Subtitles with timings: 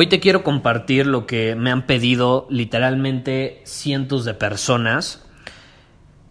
[0.00, 5.24] Hoy te quiero compartir lo que me han pedido literalmente cientos de personas.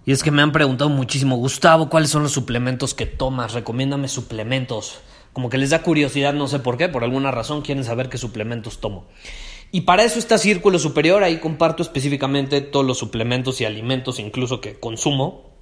[0.06, 3.52] Y es que me han preguntado muchísimo, Gustavo, ¿cuáles son los suplementos que tomas?
[3.54, 5.02] Recomiéndame suplementos.
[5.34, 8.18] Como que les da curiosidad, no sé por qué, por alguna razón quieren saber qué
[8.18, 9.06] suplementos tomo.
[9.70, 14.62] Y para eso está Círculo Superior, ahí comparto específicamente todos los suplementos y alimentos incluso
[14.62, 15.57] que consumo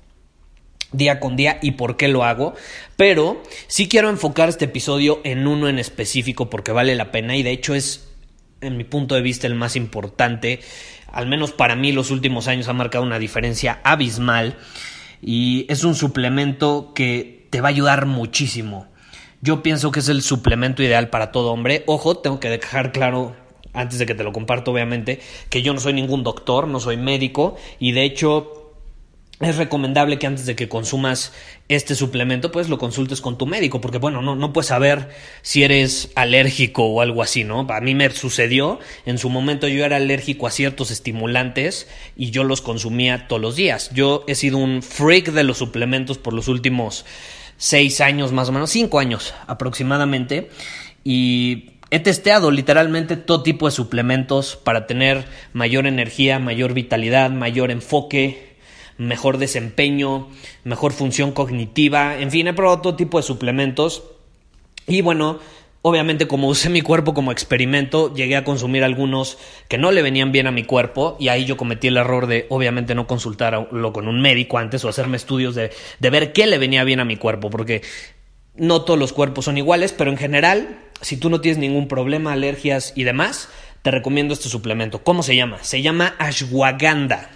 [0.98, 2.54] día con día y por qué lo hago,
[2.96, 7.44] pero sí quiero enfocar este episodio en uno en específico porque vale la pena y
[7.44, 8.08] de hecho es,
[8.62, 10.60] en mi punto de vista, el más importante,
[11.12, 14.58] al menos para mí los últimos años ha marcado una diferencia abismal
[15.22, 18.88] y es un suplemento que te va a ayudar muchísimo.
[19.42, 21.84] Yo pienso que es el suplemento ideal para todo hombre.
[21.86, 23.36] Ojo, tengo que dejar claro
[23.74, 26.98] antes de que te lo comparto obviamente, que yo no soy ningún doctor, no soy
[26.98, 28.65] médico y de hecho
[29.42, 31.34] es recomendable que antes de que consumas
[31.68, 35.10] este suplemento, pues lo consultes con tu médico, porque bueno, no, no puedes saber
[35.42, 37.68] si eres alérgico o algo así, ¿no?
[37.70, 42.44] A mí me sucedió, en su momento yo era alérgico a ciertos estimulantes y yo
[42.44, 43.92] los consumía todos los días.
[43.94, 47.06] Yo he sido un freak de los suplementos por los últimos
[47.58, 50.50] seis años, más o menos, cinco años aproximadamente,
[51.04, 57.70] y He testeado literalmente todo tipo de suplementos para tener mayor energía, mayor vitalidad, mayor
[57.70, 58.55] enfoque,
[58.98, 60.30] mejor desempeño,
[60.64, 64.04] mejor función cognitiva, en fin, he probado todo tipo de suplementos
[64.88, 65.40] y bueno,
[65.82, 70.32] obviamente como usé mi cuerpo como experimento, llegué a consumir algunos que no le venían
[70.32, 74.08] bien a mi cuerpo y ahí yo cometí el error de obviamente no consultarlo con
[74.08, 77.18] un médico antes o hacerme estudios de, de ver qué le venía bien a mi
[77.18, 77.82] cuerpo, porque
[78.56, 82.34] no todos los cuerpos son iguales, pero en general si tú no tienes ningún problema,
[82.34, 83.50] alergias y demás,
[83.82, 85.04] te recomiendo este suplemento.
[85.04, 85.64] ¿Cómo se llama?
[85.64, 87.30] Se llama ashwagandha.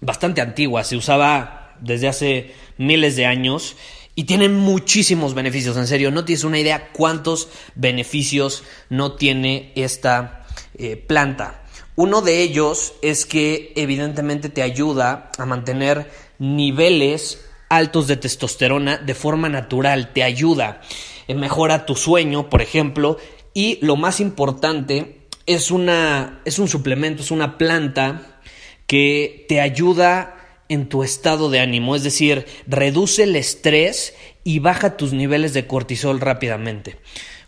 [0.00, 3.76] bastante antigua, se usaba desde hace miles de años
[4.14, 5.76] y tiene muchísimos beneficios.
[5.76, 11.62] En serio, no tienes una idea cuántos beneficios no tiene esta eh, planta.
[11.96, 17.44] Uno de ellos es que evidentemente te ayuda a mantener niveles
[17.76, 20.80] altos de testosterona de forma natural, te ayuda,
[21.28, 23.18] eh, mejora tu sueño, por ejemplo,
[23.52, 28.40] y lo más importante es una es un suplemento, es una planta
[28.86, 30.36] que te ayuda
[30.68, 34.14] en tu estado de ánimo, es decir, reduce el estrés
[34.44, 36.96] y baja tus niveles de cortisol rápidamente.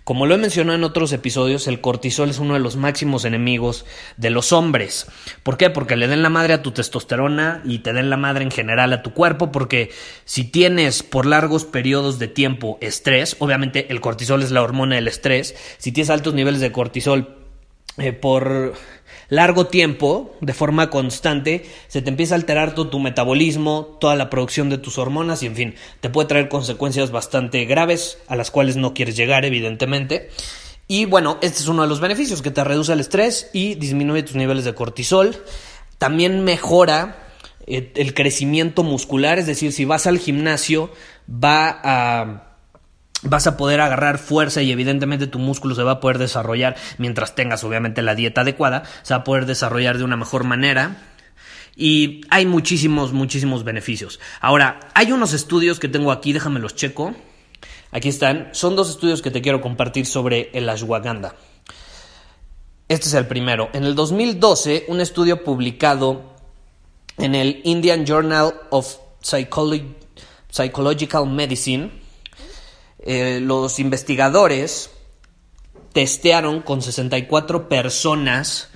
[0.07, 3.85] Como lo he mencionado en otros episodios, el cortisol es uno de los máximos enemigos
[4.17, 5.09] de los hombres.
[5.43, 5.69] ¿Por qué?
[5.69, 8.93] Porque le den la madre a tu testosterona y te den la madre en general
[8.93, 9.91] a tu cuerpo, porque
[10.25, 15.09] si tienes por largos periodos de tiempo estrés, obviamente el cortisol es la hormona del
[15.09, 17.39] estrés, si tienes altos niveles de cortisol
[17.99, 18.75] eh, por
[19.29, 24.31] largo tiempo, de forma constante, se te empieza a alterar todo tu metabolismo, toda la
[24.31, 28.51] producción de tus hormonas y en fin, te puede traer consecuencias bastante graves a las
[28.51, 30.31] cuales no quieres llegar, evidentemente.
[30.89, 34.23] Y bueno, este es uno de los beneficios, que te reduce el estrés y disminuye
[34.23, 35.37] tus niveles de cortisol.
[35.99, 37.27] También mejora
[37.67, 40.91] eh, el crecimiento muscular, es decir, si vas al gimnasio,
[41.29, 42.56] va a
[43.29, 47.35] vas a poder agarrar fuerza y evidentemente tu músculo se va a poder desarrollar mientras
[47.35, 50.97] tengas obviamente la dieta adecuada, se va a poder desarrollar de una mejor manera.
[51.77, 54.19] Y hay muchísimos, muchísimos beneficios.
[54.41, 57.15] Ahora, hay unos estudios que tengo aquí, déjame los checo.
[57.93, 58.49] Aquí están.
[58.53, 61.35] Son dos estudios que te quiero compartir sobre el ashwagandha.
[62.89, 63.69] Este es el primero.
[63.75, 66.35] En el 2012, un estudio publicado
[67.19, 72.06] en el Indian Journal of Psychological Medicine
[73.07, 74.91] eh, los investigadores
[75.93, 78.69] testearon con 64 personas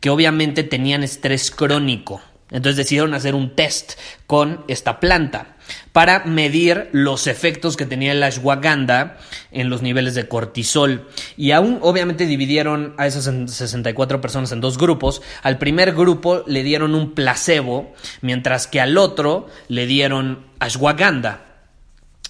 [0.00, 2.20] que obviamente tenían estrés crónico.
[2.50, 3.92] Entonces decidieron hacer un test
[4.26, 5.56] con esta planta
[5.92, 9.18] para medir los efectos que tenía el ashwagandha
[9.50, 11.08] en los niveles de cortisol.
[11.36, 15.20] Y aún obviamente dividieron a esas 64 personas en dos grupos.
[15.42, 17.92] Al primer grupo le dieron un placebo,
[18.22, 21.47] mientras que al otro le dieron ashwagandha.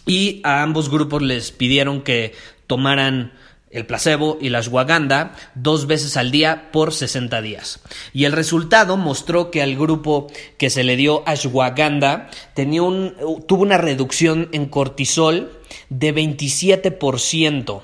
[0.08, 2.32] Y a ambos grupos les pidieron que
[2.66, 3.32] tomaran
[3.70, 7.80] el placebo y la ashwagandha dos veces al día por 60 días.
[8.12, 10.26] Y el resultado mostró que al grupo
[10.56, 13.14] que se le dio ashwagandha tenía un,
[13.46, 15.52] tuvo una reducción en cortisol
[15.90, 17.82] de 27%.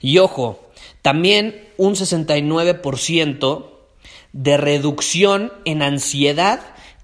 [0.00, 0.70] Y ojo,
[1.02, 3.66] también un 69%
[4.32, 6.60] de reducción en ansiedad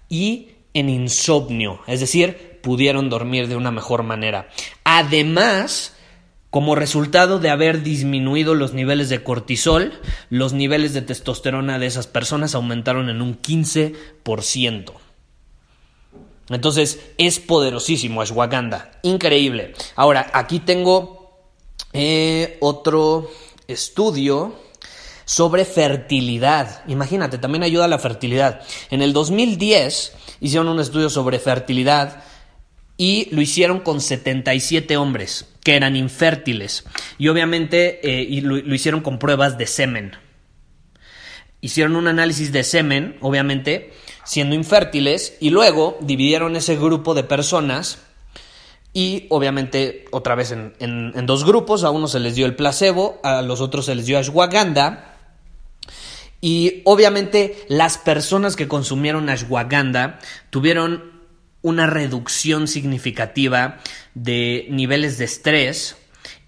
[0.08, 4.50] y en insomnio, es decir, pudieron dormir de una mejor manera.
[4.84, 5.94] Además,
[6.50, 9.94] como resultado de haber disminuido los niveles de cortisol,
[10.28, 14.92] los niveles de testosterona de esas personas aumentaron en un 15%.
[16.50, 19.72] Entonces es poderosísimo ashwagandha, increíble.
[19.96, 21.40] Ahora, aquí tengo
[21.94, 23.30] eh, otro
[23.66, 24.54] estudio
[25.26, 26.82] sobre fertilidad.
[26.86, 28.62] Imagínate, también ayuda a la fertilidad.
[28.90, 32.22] En el 2010 hicieron un estudio sobre fertilidad
[32.96, 36.84] y lo hicieron con 77 hombres que eran infértiles.
[37.18, 40.12] Y obviamente eh, lo, hicieron con pruebas de semen.
[41.60, 43.92] Hicieron un análisis de semen, obviamente,
[44.24, 47.98] siendo infértiles, y luego dividieron ese grupo de personas
[48.92, 53.20] y obviamente otra vez en, en, dos grupos, a uno se les dio el placebo,
[53.24, 55.15] a los otros se les dio ashwagandha.
[56.40, 60.18] Y obviamente las personas que consumieron ashwagandha
[60.50, 61.16] tuvieron
[61.62, 63.78] una reducción significativa
[64.14, 65.96] de niveles de estrés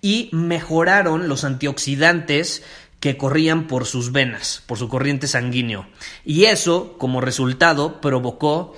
[0.00, 2.62] y mejoraron los antioxidantes
[3.00, 5.87] que corrían por sus venas, por su corriente sanguíneo.
[6.25, 8.75] Y eso, como resultado, provocó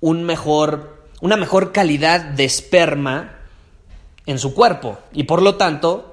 [0.00, 3.36] un mejor, una mejor calidad de esperma
[4.26, 6.09] en su cuerpo y por lo tanto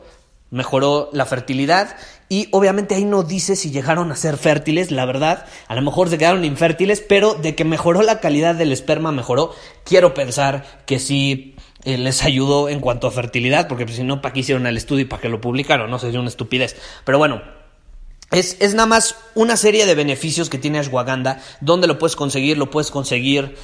[0.50, 1.96] mejoró la fertilidad
[2.30, 6.10] y obviamente ahí no dice si llegaron a ser fértiles, la verdad, a lo mejor
[6.10, 9.54] se quedaron infértiles, pero de que mejoró la calidad del esperma, mejoró,
[9.84, 14.34] quiero pensar que sí eh, les ayudó en cuanto a fertilidad, porque si no, ¿para
[14.34, 15.90] qué hicieron el estudio y para qué lo publicaron?
[15.90, 16.76] No sería una estupidez.
[17.06, 17.42] Pero bueno,
[18.32, 21.40] es, es, nada más una serie de beneficios que tiene Ashwagandha.
[21.62, 22.58] ¿Dónde lo puedes conseguir?
[22.58, 23.56] Lo puedes conseguir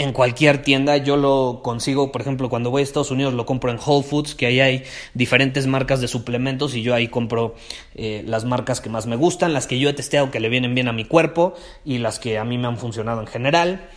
[0.00, 0.96] en cualquier tienda.
[0.96, 4.34] Yo lo consigo, por ejemplo, cuando voy a Estados Unidos lo compro en Whole Foods,
[4.34, 7.54] que ahí hay diferentes marcas de suplementos y yo ahí compro
[7.94, 10.74] eh, las marcas que más me gustan, las que yo he testeado que le vienen
[10.74, 11.52] bien a mi cuerpo
[11.84, 13.90] y las que a mí me han funcionado en general.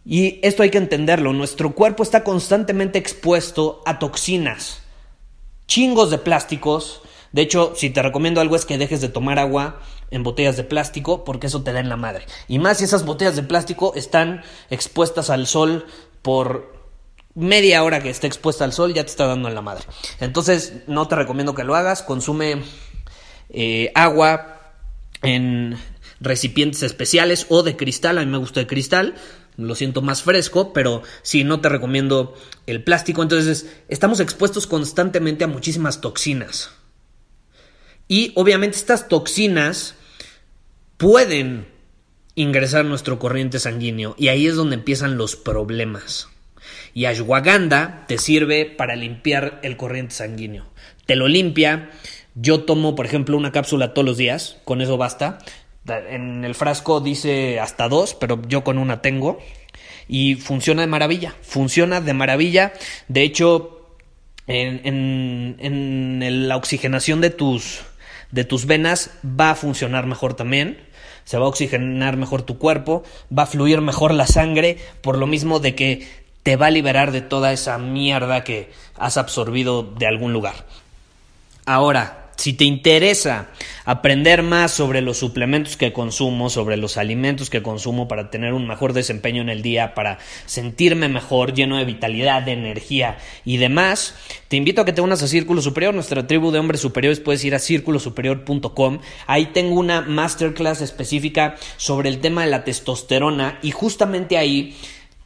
[0.10, 4.82] Y esto hay que entenderlo, nuestro cuerpo está constantemente expuesto a toxinas,
[5.68, 7.02] chingos de plásticos.
[7.34, 10.64] De hecho, si te recomiendo algo es que dejes de tomar agua en botellas de
[10.64, 12.26] plástico porque eso te da en la madre.
[12.48, 15.86] Y más si esas botellas de plástico están expuestas al sol
[16.22, 16.74] por
[17.36, 19.84] media hora que esté expuesta al sol ya te está dando en la madre.
[20.22, 22.02] Entonces no te recomiendo que lo hagas.
[22.02, 22.64] Consume
[23.50, 24.72] eh, agua
[25.22, 25.78] en
[26.22, 28.18] recipientes especiales o de cristal.
[28.20, 29.16] A mí me gusta de cristal
[29.58, 32.36] lo siento más fresco, pero sí, no te recomiendo
[32.68, 33.24] el plástico.
[33.24, 36.72] Entonces, estamos expuestos constantemente a muchísimas toxinas.
[38.08, 39.96] Y obviamente estas toxinas
[40.98, 41.68] pueden
[42.36, 46.30] ingresar a nuestro corriente sanguíneo y ahí es donde empiezan los problemas.
[46.94, 50.66] Y ashwagandha te sirve para limpiar el corriente sanguíneo.
[51.06, 51.90] Te lo limpia.
[52.36, 55.40] Yo tomo, por ejemplo, una cápsula todos los días, con eso basta.
[55.88, 59.40] En el frasco dice hasta dos, pero yo con una tengo.
[60.08, 61.36] Y funciona de maravilla.
[61.42, 62.74] Funciona de maravilla.
[63.08, 63.88] De hecho,
[64.48, 67.82] en, la oxigenación de tus,
[68.32, 70.86] de tus venas va a funcionar mejor también.
[71.26, 73.04] Se va a oxigenar mejor tu cuerpo.
[73.36, 74.78] Va a fluir mejor la sangre.
[75.02, 76.08] Por lo mismo de que
[76.44, 80.66] te va a liberar de toda esa mierda que has absorbido de algún lugar.
[81.66, 83.50] Ahora, Si te interesa
[83.84, 88.68] aprender más sobre los suplementos que consumo, sobre los alimentos que consumo para tener un
[88.68, 94.14] mejor desempeño en el día, para sentirme mejor, lleno de vitalidad, de energía y demás,
[94.50, 97.44] te invito a que te unas a Círculo Superior, nuestra tribu de hombres superiores, puedes
[97.44, 99.00] ir a círculosuperior.com.
[99.26, 104.78] Ahí tengo una masterclass específica sobre el tema de la testosterona y justamente ahí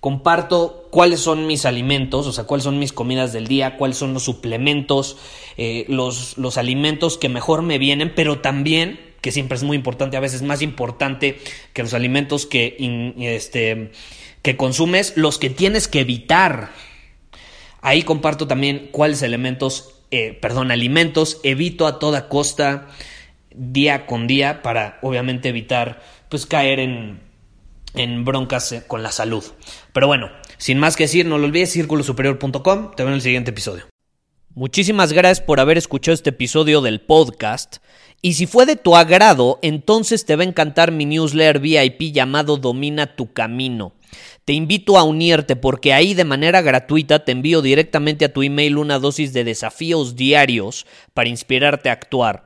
[0.02, 4.14] comparto cuáles son mis alimentos, o sea, cuáles son mis comidas del día, cuáles son
[4.16, 5.16] los suplementos,
[5.58, 10.18] eh, los, los alimentos que mejor me vienen, pero también, que siempre es muy importante,
[10.18, 11.38] a veces más importante
[11.74, 13.92] que los alimentos que, este,
[14.42, 16.72] que consumes, los que tienes que evitar.
[17.82, 22.88] Ahí comparto también cuáles elementos, eh, perdón, alimentos evito a toda costa
[23.54, 27.20] día con día para obviamente evitar pues caer en
[27.94, 29.44] en broncas eh, con la salud.
[29.94, 32.92] Pero bueno, sin más que decir, no lo olvides, círculosuperior.com.
[32.96, 33.86] Te veo en el siguiente episodio.
[34.54, 37.78] Muchísimas gracias por haber escuchado este episodio del podcast.
[38.22, 42.58] Y si fue de tu agrado, entonces te va a encantar mi newsletter VIP llamado
[42.58, 43.94] Domina tu Camino.
[44.44, 48.78] Te invito a unirte porque ahí de manera gratuita te envío directamente a tu email
[48.78, 52.46] una dosis de desafíos diarios para inspirarte a actuar.